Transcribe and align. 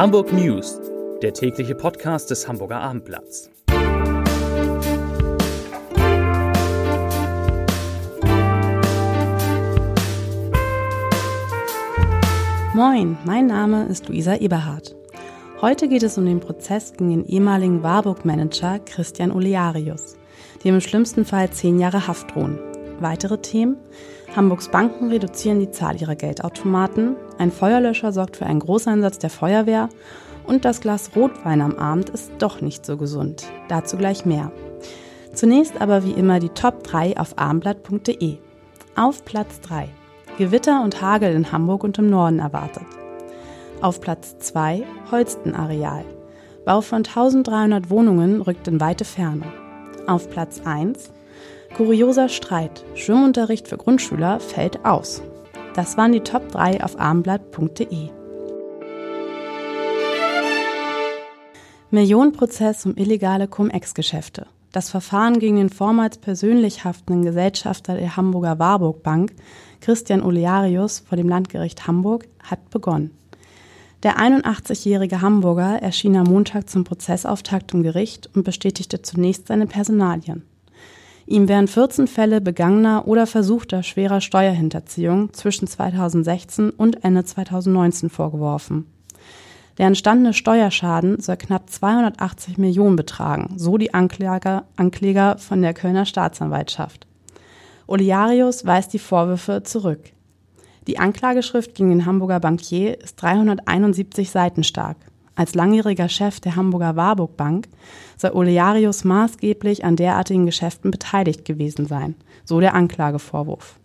Hamburg 0.00 0.32
News, 0.32 0.80
der 1.20 1.34
tägliche 1.34 1.74
Podcast 1.74 2.30
des 2.30 2.48
Hamburger 2.48 2.80
Abendblatts. 2.80 3.50
Moin, 12.72 13.18
mein 13.26 13.46
Name 13.46 13.84
ist 13.90 14.08
Luisa 14.08 14.36
Eberhardt. 14.36 14.96
Heute 15.60 15.86
geht 15.86 16.02
es 16.02 16.16
um 16.16 16.24
den 16.24 16.40
Prozess 16.40 16.94
gegen 16.94 17.10
den 17.10 17.26
ehemaligen 17.26 17.82
Warburg-Manager 17.82 18.78
Christian 18.78 19.30
Olearius, 19.30 20.16
dem 20.64 20.76
im 20.76 20.80
schlimmsten 20.80 21.26
Fall 21.26 21.50
zehn 21.50 21.78
Jahre 21.78 22.06
Haft 22.06 22.34
drohen. 22.34 22.69
Weitere 23.00 23.38
Themen? 23.38 23.76
Hamburgs 24.36 24.68
Banken 24.68 25.08
reduzieren 25.08 25.58
die 25.58 25.70
Zahl 25.70 26.00
ihrer 26.00 26.14
Geldautomaten, 26.14 27.16
ein 27.38 27.50
Feuerlöscher 27.50 28.12
sorgt 28.12 28.36
für 28.36 28.46
einen 28.46 28.60
Großeinsatz 28.60 29.18
der 29.18 29.30
Feuerwehr 29.30 29.88
und 30.46 30.64
das 30.64 30.80
Glas 30.80 31.10
Rotwein 31.16 31.62
am 31.62 31.76
Abend 31.76 32.10
ist 32.10 32.30
doch 32.38 32.60
nicht 32.60 32.84
so 32.84 32.96
gesund. 32.96 33.46
Dazu 33.68 33.96
gleich 33.96 34.24
mehr. 34.24 34.52
Zunächst 35.32 35.80
aber 35.80 36.04
wie 36.04 36.12
immer 36.12 36.40
die 36.40 36.48
Top 36.50 36.82
3 36.84 37.16
auf 37.16 37.38
abendblatt.de. 37.38 38.36
Auf 38.96 39.24
Platz 39.24 39.60
3. 39.60 39.88
Gewitter 40.38 40.82
und 40.82 41.00
Hagel 41.00 41.32
in 41.34 41.52
Hamburg 41.52 41.84
und 41.84 41.98
im 41.98 42.10
Norden 42.10 42.38
erwartet. 42.38 42.84
Auf 43.80 44.00
Platz 44.00 44.38
2 44.38 44.84
Holstenareal. 45.10 46.04
Bau 46.64 46.80
von 46.82 46.98
1300 46.98 47.88
Wohnungen 47.88 48.42
rückt 48.42 48.68
in 48.68 48.80
weite 48.80 49.04
Ferne. 49.04 49.46
Auf 50.06 50.28
Platz 50.28 50.60
1 50.64 51.10
Kurioser 51.76 52.28
Streit. 52.28 52.84
Schwimmunterricht 52.94 53.68
für 53.68 53.78
Grundschüler 53.78 54.40
fällt 54.40 54.84
aus. 54.84 55.22
Das 55.74 55.96
waren 55.96 56.12
die 56.12 56.20
Top 56.20 56.48
3 56.50 56.82
auf 56.82 56.98
abendblatt.de. 56.98 58.10
Millionenprozess 61.90 62.86
um 62.86 62.96
illegale 62.96 63.48
Cum-Ex-Geschäfte. 63.48 64.46
Das 64.72 64.90
Verfahren 64.90 65.38
gegen 65.38 65.56
den 65.56 65.70
vormals 65.70 66.18
persönlich 66.18 66.84
haftenden 66.84 67.24
Gesellschafter 67.24 67.96
der 67.96 68.16
Hamburger 68.16 68.58
Warburg 68.58 69.02
Bank, 69.02 69.32
Christian 69.80 70.22
Olearius, 70.22 71.00
vor 71.00 71.16
dem 71.16 71.28
Landgericht 71.28 71.86
Hamburg 71.86 72.28
hat 72.42 72.70
begonnen. 72.70 73.10
Der 74.02 74.18
81-jährige 74.18 75.20
Hamburger 75.20 75.82
erschien 75.82 76.16
am 76.16 76.26
Montag 76.26 76.70
zum 76.70 76.84
Prozessauftakt 76.84 77.74
im 77.74 77.82
Gericht 77.82 78.30
und 78.34 78.44
bestätigte 78.44 79.02
zunächst 79.02 79.48
seine 79.48 79.66
Personalien. 79.66 80.44
Ihm 81.30 81.48
werden 81.48 81.68
14 81.68 82.08
Fälle 82.08 82.40
begangener 82.40 83.06
oder 83.06 83.24
versuchter 83.24 83.84
schwerer 83.84 84.20
Steuerhinterziehung 84.20 85.32
zwischen 85.32 85.68
2016 85.68 86.70
und 86.70 87.04
Ende 87.04 87.24
2019 87.24 88.10
vorgeworfen. 88.10 88.86
Der 89.78 89.86
entstandene 89.86 90.34
Steuerschaden 90.34 91.20
soll 91.20 91.36
knapp 91.36 91.70
280 91.70 92.58
Millionen 92.58 92.96
betragen, 92.96 93.54
so 93.58 93.78
die 93.78 93.94
Ankläger, 93.94 94.64
Ankläger 94.74 95.38
von 95.38 95.62
der 95.62 95.72
Kölner 95.72 96.04
Staatsanwaltschaft. 96.04 97.06
Oliarius 97.86 98.66
weist 98.66 98.92
die 98.92 98.98
Vorwürfe 98.98 99.62
zurück. 99.62 100.10
Die 100.88 100.98
Anklageschrift 100.98 101.76
gegen 101.76 101.90
den 101.90 102.06
Hamburger 102.06 102.40
Bankier 102.40 103.00
ist 103.00 103.22
371 103.22 104.32
Seiten 104.32 104.64
stark. 104.64 104.96
Als 105.34 105.54
langjähriger 105.54 106.08
Chef 106.08 106.40
der 106.40 106.56
Hamburger 106.56 106.96
Warburg 106.96 107.36
Bank 107.36 107.68
soll 108.16 108.32
Olearius 108.32 109.04
maßgeblich 109.04 109.84
an 109.84 109.96
derartigen 109.96 110.46
Geschäften 110.46 110.90
beteiligt 110.90 111.44
gewesen 111.44 111.86
sein, 111.86 112.14
so 112.44 112.60
der 112.60 112.74
Anklagevorwurf. 112.74 113.78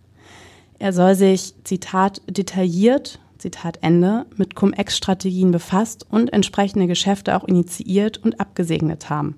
Er 0.79 0.91
soll 0.91 1.15
sich, 1.15 1.53
Zitat, 1.63 2.21
detailliert, 2.27 3.19
Zitat 3.37 3.79
Ende, 3.81 4.25
mit 4.35 4.55
Cum-Ex-Strategien 4.55 5.51
befasst 5.51 6.05
und 6.09 6.33
entsprechende 6.33 6.87
Geschäfte 6.87 7.35
auch 7.37 7.45
initiiert 7.45 8.17
und 8.17 8.39
abgesegnet 8.39 9.09
haben. 9.09 9.35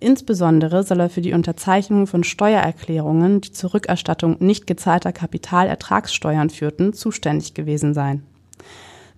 Insbesondere 0.00 0.84
soll 0.84 1.00
er 1.00 1.10
für 1.10 1.20
die 1.20 1.32
Unterzeichnung 1.32 2.06
von 2.06 2.22
Steuererklärungen, 2.22 3.40
die 3.40 3.52
zur 3.52 3.74
Rückerstattung 3.74 4.36
nicht 4.38 4.66
gezahlter 4.66 5.12
Kapitalertragssteuern 5.12 6.50
führten, 6.50 6.92
zuständig 6.92 7.54
gewesen 7.54 7.94
sein. 7.94 8.22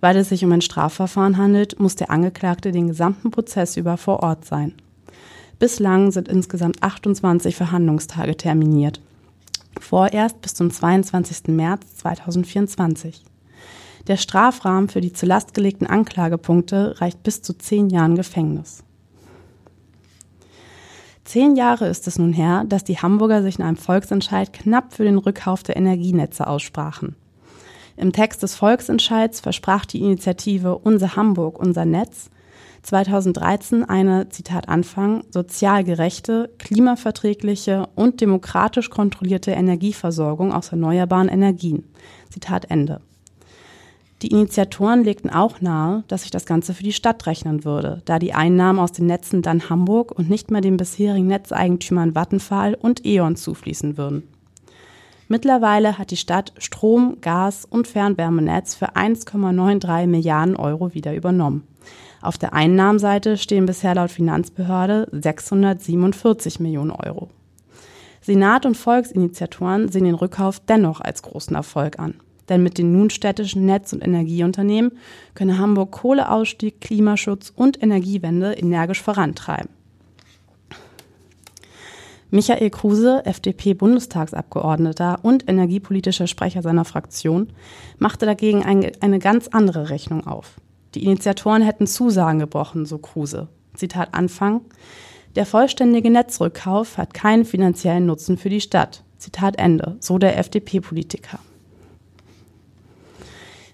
Weil 0.01 0.17
es 0.17 0.29
sich 0.29 0.43
um 0.43 0.51
ein 0.51 0.61
Strafverfahren 0.61 1.37
handelt, 1.37 1.79
muss 1.79 1.95
der 1.95 2.09
Angeklagte 2.09 2.71
den 2.71 2.87
gesamten 2.87 3.31
Prozess 3.31 3.77
über 3.77 3.97
vor 3.97 4.21
Ort 4.23 4.45
sein. 4.45 4.73
Bislang 5.59 6.11
sind 6.11 6.27
insgesamt 6.27 6.81
28 6.81 7.55
Verhandlungstage 7.55 8.35
terminiert. 8.35 8.99
Vorerst 9.79 10.41
bis 10.41 10.55
zum 10.55 10.71
22. 10.71 11.47
März 11.49 11.97
2024. 11.97 13.23
Der 14.07 14.17
Strafrahmen 14.17 14.89
für 14.89 15.01
die 15.01 15.13
zur 15.13 15.29
Last 15.29 15.53
gelegten 15.53 15.85
Anklagepunkte 15.85 16.99
reicht 16.99 17.21
bis 17.21 17.43
zu 17.43 17.53
zehn 17.53 17.91
Jahren 17.91 18.15
Gefängnis. 18.15 18.83
Zehn 21.23 21.55
Jahre 21.55 21.87
ist 21.87 22.07
es 22.07 22.17
nun 22.17 22.33
her, 22.33 22.65
dass 22.67 22.83
die 22.83 22.97
Hamburger 22.97 23.43
sich 23.43 23.59
in 23.59 23.63
einem 23.63 23.77
Volksentscheid 23.77 24.51
knapp 24.51 24.93
für 24.93 25.03
den 25.03 25.19
Rückkauf 25.19 25.61
der 25.61 25.77
Energienetze 25.77 26.47
aussprachen. 26.47 27.15
Im 28.01 28.13
Text 28.13 28.41
des 28.41 28.55
Volksentscheids 28.55 29.41
versprach 29.41 29.85
die 29.85 29.99
Initiative 29.99 30.79
Unser 30.79 31.15
Hamburg, 31.15 31.59
unser 31.59 31.85
Netz 31.85 32.31
2013 32.81 33.83
eine, 33.83 34.27
Zitat 34.29 34.69
Anfang, 34.69 35.23
sozial 35.29 35.83
gerechte, 35.83 36.49
klimaverträgliche 36.57 37.87
und 37.93 38.19
demokratisch 38.19 38.89
kontrollierte 38.89 39.51
Energieversorgung 39.51 40.51
aus 40.51 40.69
erneuerbaren 40.69 41.29
Energien. 41.29 41.83
Zitat 42.31 42.71
Ende. 42.71 43.01
Die 44.23 44.31
Initiatoren 44.31 45.03
legten 45.03 45.29
auch 45.29 45.61
nahe, 45.61 46.03
dass 46.07 46.23
sich 46.23 46.31
das 46.31 46.47
Ganze 46.47 46.73
für 46.73 46.83
die 46.83 46.93
Stadt 46.93 47.27
rechnen 47.27 47.65
würde, 47.65 48.01
da 48.05 48.17
die 48.17 48.33
Einnahmen 48.33 48.79
aus 48.79 48.93
den 48.93 49.05
Netzen 49.05 49.43
dann 49.43 49.69
Hamburg 49.69 50.11
und 50.11 50.27
nicht 50.27 50.49
mehr 50.49 50.61
den 50.61 50.77
bisherigen 50.77 51.27
Netzeigentümern 51.27 52.15
Vattenfall 52.15 52.73
und 52.73 53.05
E.ON 53.05 53.35
zufließen 53.35 53.95
würden. 53.95 54.23
Mittlerweile 55.31 55.97
hat 55.97 56.11
die 56.11 56.17
Stadt 56.17 56.51
Strom, 56.57 57.19
Gas 57.21 57.63
und 57.63 57.87
Fernwärmenetz 57.87 58.75
für 58.75 58.97
1,93 58.97 60.05
Milliarden 60.05 60.57
Euro 60.57 60.93
wieder 60.93 61.15
übernommen. 61.15 61.65
Auf 62.21 62.37
der 62.37 62.51
Einnahmenseite 62.51 63.37
stehen 63.37 63.65
bisher 63.65 63.95
laut 63.95 64.11
Finanzbehörde 64.11 65.07
647 65.13 66.59
Millionen 66.59 66.91
Euro. 66.91 67.29
Senat 68.19 68.65
und 68.65 68.75
Volksinitiatoren 68.75 69.87
sehen 69.87 70.03
den 70.03 70.15
Rückkauf 70.15 70.59
dennoch 70.59 70.99
als 70.99 71.21
großen 71.21 71.55
Erfolg 71.55 71.97
an. 71.97 72.15
Denn 72.49 72.61
mit 72.61 72.77
den 72.77 72.91
nun 72.91 73.09
städtischen 73.09 73.65
Netz- 73.65 73.93
und 73.93 74.05
Energieunternehmen 74.05 74.91
könne 75.33 75.57
Hamburg 75.57 75.91
Kohleausstieg, 75.91 76.81
Klimaschutz 76.81 77.53
und 77.55 77.81
Energiewende 77.81 78.51
energisch 78.51 79.01
vorantreiben. 79.01 79.69
Michael 82.33 82.69
Kruse, 82.69 83.25
FDP-Bundestagsabgeordneter 83.25 85.19
und 85.21 85.49
energiepolitischer 85.49 86.27
Sprecher 86.27 86.61
seiner 86.61 86.85
Fraktion, 86.85 87.51
machte 87.99 88.25
dagegen 88.25 88.63
eine, 88.63 88.93
eine 89.01 89.19
ganz 89.19 89.49
andere 89.49 89.89
Rechnung 89.89 90.25
auf. 90.25 90.55
Die 90.95 91.03
Initiatoren 91.03 91.61
hätten 91.61 91.87
Zusagen 91.87 92.39
gebrochen, 92.39 92.85
so 92.85 92.99
Kruse. 92.99 93.49
Zitat 93.73 94.13
Anfang. 94.13 94.61
Der 95.35 95.45
vollständige 95.45 96.09
Netzrückkauf 96.09 96.97
hat 96.97 97.13
keinen 97.13 97.43
finanziellen 97.43 98.05
Nutzen 98.05 98.37
für 98.37 98.49
die 98.49 98.61
Stadt. 98.61 99.03
Zitat 99.17 99.59
Ende, 99.59 99.97
so 99.99 100.17
der 100.17 100.37
FDP-Politiker. 100.37 101.39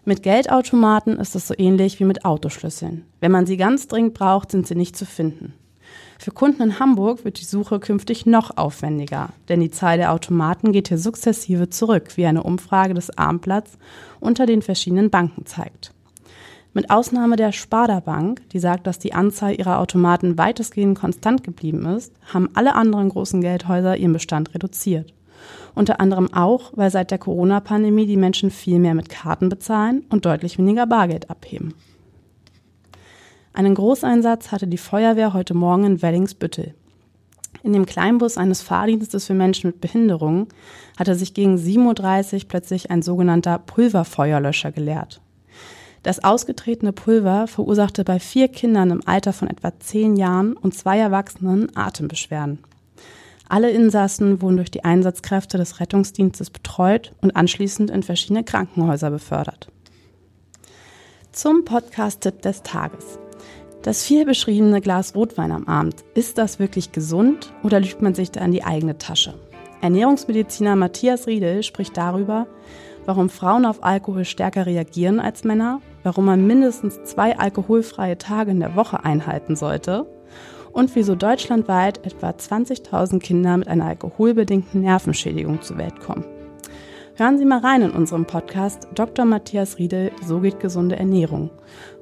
Mit 0.03 0.24
Geldautomaten 0.24 1.19
ist 1.19 1.35
es 1.35 1.47
so 1.47 1.53
ähnlich 1.56 2.00
wie 2.00 2.06
mit 2.06 2.25
Autoschlüsseln. 2.25 3.06
Wenn 3.19 3.31
man 3.31 3.45
sie 3.45 3.57
ganz 3.57 3.88
dringend 3.88 4.16
braucht, 4.16 4.50
sind 4.50 4.66
sie 4.66 4.75
nicht 4.75 4.95
zu 4.95 5.06
finden. 5.06 5.53
Für 6.19 6.31
Kunden 6.31 6.63
in 6.63 6.79
Hamburg 6.79 7.25
wird 7.25 7.39
die 7.39 7.45
Suche 7.45 7.79
künftig 7.79 8.25
noch 8.25 8.57
aufwendiger, 8.57 9.29
denn 9.50 9.59
die 9.59 9.69
Zahl 9.69 9.97
der 9.97 10.11
Automaten 10.11 10.72
geht 10.72 10.88
hier 10.88 10.97
sukzessive 10.97 11.69
zurück, 11.69 12.17
wie 12.17 12.25
eine 12.25 12.44
Umfrage 12.44 12.95
des 12.95 13.16
Abendblatts 13.17 13.77
unter 14.19 14.45
den 14.45 14.63
verschiedenen 14.63 15.12
Banken 15.12 15.45
zeigt. 15.45 15.94
Mit 16.74 16.89
Ausnahme 16.89 17.36
der 17.36 17.53
Sparda 17.53 18.00
Bank, 18.00 18.42
die 18.50 18.59
sagt, 18.59 18.88
dass 18.88 19.00
die 19.00 19.13
Anzahl 19.13 19.57
ihrer 19.57 19.80
Automaten 19.80 20.38
weitestgehend 20.38 20.97
konstant 20.97 21.44
geblieben 21.44 21.86
ist, 21.86 22.13
haben 22.33 22.50
alle 22.56 22.75
anderen 22.75 23.09
großen 23.09 23.42
Geldhäuser 23.42 23.95
ihren 23.97 24.13
Bestand 24.13 24.53
reduziert. 24.53 25.13
Unter 25.75 26.00
anderem 26.00 26.33
auch, 26.33 26.71
weil 26.75 26.92
seit 26.92 27.12
der 27.12 27.19
Corona-Pandemie 27.19 28.07
die 28.07 28.18
Menschen 28.18 28.50
viel 28.51 28.80
mehr 28.80 28.95
mit 28.95 29.09
Karten 29.09 29.50
bezahlen 29.50 30.03
und 30.09 30.25
deutlich 30.25 30.57
weniger 30.57 30.88
Bargeld 30.88 31.30
abheben. 31.30 31.74
Einen 33.57 33.74
Großeinsatz 33.74 34.51
hatte 34.51 34.68
die 34.68 34.77
Feuerwehr 34.77 35.33
heute 35.33 35.56
Morgen 35.56 35.83
in 35.83 36.01
Wellingsbüttel. 36.04 36.75
In 37.63 37.74
dem 37.74 37.88
Kleinbus 37.88 38.38
eines 38.38 38.62
Fahrdienstes 38.62 39.25
für 39.25 39.33
Menschen 39.33 39.71
mit 39.71 39.81
Behinderungen 39.81 40.45
hatte 40.95 41.15
sich 41.15 41.33
gegen 41.33 41.56
7.30 41.56 42.33
Uhr 42.36 42.48
plötzlich 42.50 42.92
ein 42.92 43.01
sogenannter 43.01 43.57
Pulverfeuerlöscher 43.57 44.71
geleert. 44.71 45.21
Das 46.04 46.24
ausgetretene 46.24 46.94
Pulver 46.94 47.48
verursachte 47.48 48.04
bei 48.04 48.19
vier 48.19 48.48
Kindern 48.48 48.92
im 48.92 49.01
Alter 49.07 49.33
von 49.33 49.48
etwa 49.48 49.71
zehn 49.80 50.18
Jahren 50.18 50.54
und 50.54 50.75
zwei 50.75 51.00
Erwachsenen 51.00 51.75
Atembeschwerden. 51.75 52.59
Alle 53.50 53.71
Insassen 53.71 54.39
wurden 54.39 54.57
durch 54.57 54.69
die 54.69 54.86
Einsatzkräfte 54.86 55.57
des 55.57 55.80
Rettungsdienstes 55.80 56.51
betreut 56.51 57.12
und 57.21 57.36
anschließend 57.36 57.89
in 57.89 58.04
verschiedene 58.04 58.44
Krankenhäuser 58.44 59.09
befördert. 59.09 59.71
Zum 61.31 61.65
Podcast-Tipp 61.65 62.44
des 62.44 62.62
Tages. 62.62 63.18
Das 63.83 64.03
viel 64.03 64.25
beschriebene 64.25 64.81
Glas 64.81 65.15
Rotwein 65.15 65.51
am 65.51 65.68
Abend, 65.68 66.03
ist 66.13 66.38
das 66.38 66.59
wirklich 66.59 66.91
gesund 66.91 67.53
oder 67.63 67.79
lügt 67.79 68.01
man 68.01 68.15
sich 68.15 68.31
da 68.31 68.44
in 68.44 68.51
die 68.51 68.63
eigene 68.63 68.97
Tasche? 68.97 69.33
Ernährungsmediziner 69.81 70.75
Matthias 70.75 71.27
Riedel 71.27 71.63
spricht 71.63 71.95
darüber, 71.95 72.47
warum 73.06 73.29
Frauen 73.29 73.65
auf 73.65 73.83
Alkohol 73.83 74.25
stärker 74.25 74.65
reagieren 74.65 75.19
als 75.19 75.44
Männer, 75.44 75.81
warum 76.03 76.25
man 76.25 76.45
mindestens 76.45 77.03
zwei 77.03 77.38
alkoholfreie 77.38 78.18
Tage 78.18 78.51
in 78.51 78.59
der 78.59 78.75
Woche 78.75 79.06
einhalten 79.06 79.56
sollte 79.56 80.06
und 80.73 80.95
wieso 80.95 81.15
deutschlandweit 81.15 82.06
etwa 82.06 82.30
20.000 82.30 83.19
Kinder 83.19 83.57
mit 83.57 83.68
einer 83.68 83.85
alkoholbedingten 83.85 84.81
Nervenschädigung 84.81 85.62
zur 85.62 85.77
Welt 85.77 86.00
kommen. 86.00 86.25
Hören 87.18 87.38
Sie 87.40 87.46
mal 87.46 87.62
rein 87.62 87.81
in 87.81 87.90
unserem 87.90 88.25
Podcast 88.25 88.88
Dr. 88.94 89.25
Matthias 89.25 89.80
Riedel, 89.80 90.12
So 90.24 90.42
geht 90.42 90.60
gesunde 90.60 90.98
Ernährung 90.98 91.50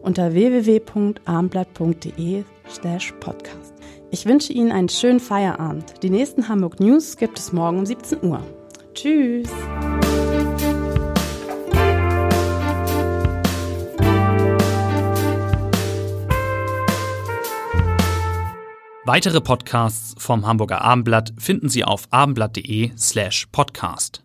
unter 0.01 0.33
www.armblatt.de 0.33 2.43
slash 2.69 3.13
podcast. 3.21 3.73
Ich 4.11 4.25
wünsche 4.25 4.51
Ihnen 4.51 4.73
einen 4.73 4.89
schönen 4.89 5.21
Feierabend. 5.21 6.03
Die 6.03 6.09
nächsten 6.09 6.49
Hamburg 6.49 6.81
News 6.81 7.15
gibt 7.15 7.39
es 7.39 7.53
morgen 7.53 7.79
um 7.79 7.85
17 7.85 8.25
Uhr. 8.25 8.41
Tschüss! 8.93 9.47
Weitere 19.05 19.39
Podcasts 19.39 20.13
vom 20.17 20.45
Hamburger 20.45 20.81
Abendblatt 20.81 21.31
finden 21.37 21.69
Sie 21.69 21.85
auf 21.85 22.07
abendblatt.de 22.09 22.91
slash 22.97 23.47
podcast. 23.53 24.24